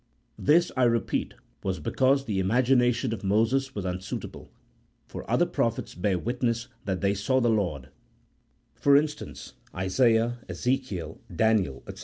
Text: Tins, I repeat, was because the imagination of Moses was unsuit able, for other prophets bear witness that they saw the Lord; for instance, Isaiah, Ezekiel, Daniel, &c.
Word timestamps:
Tins, 0.43 0.71
I 0.75 0.85
repeat, 0.85 1.35
was 1.61 1.79
because 1.79 2.25
the 2.25 2.39
imagination 2.39 3.13
of 3.13 3.23
Moses 3.23 3.75
was 3.75 3.85
unsuit 3.85 4.25
able, 4.25 4.51
for 5.05 5.29
other 5.29 5.45
prophets 5.45 5.93
bear 5.93 6.17
witness 6.17 6.69
that 6.85 7.01
they 7.01 7.13
saw 7.13 7.39
the 7.39 7.51
Lord; 7.51 7.89
for 8.73 8.97
instance, 8.97 9.53
Isaiah, 9.75 10.39
Ezekiel, 10.49 11.21
Daniel, 11.35 11.83
&c. 11.93 11.97